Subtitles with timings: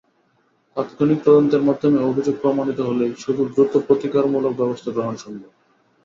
[0.77, 5.51] তাৎক্ষণিক তদন্তের মাধ্যমে অভিযোগ প্রমাণিত হলেই শুধু দ্রুত প্রতিকারমূলক ব্যবস্থা গ্রহণ সম্ভব।